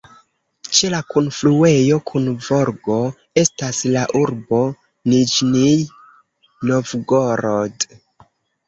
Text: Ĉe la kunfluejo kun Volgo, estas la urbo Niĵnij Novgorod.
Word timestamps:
Ĉe 0.77 0.87
la 0.93 1.01
kunfluejo 1.13 1.99
kun 2.13 2.25
Volgo, 2.47 2.97
estas 3.43 3.83
la 3.97 4.07
urbo 4.23 4.63
Niĵnij 5.15 5.79
Novgorod. 6.73 7.93